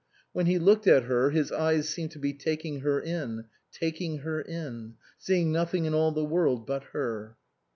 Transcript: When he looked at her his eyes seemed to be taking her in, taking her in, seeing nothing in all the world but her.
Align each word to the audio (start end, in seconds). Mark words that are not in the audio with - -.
When 0.33 0.47
he 0.47 0.57
looked 0.57 0.87
at 0.87 1.03
her 1.03 1.29
his 1.29 1.51
eyes 1.51 1.87
seemed 1.87 2.09
to 2.13 2.17
be 2.17 2.33
taking 2.33 2.79
her 2.79 2.99
in, 2.99 3.45
taking 3.71 4.17
her 4.25 4.41
in, 4.41 4.95
seeing 5.19 5.51
nothing 5.51 5.85
in 5.85 5.93
all 5.93 6.11
the 6.11 6.25
world 6.25 6.65
but 6.65 6.85
her. 6.85 7.37